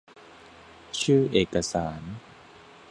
[1.01, 2.01] ชื่อเอกสาร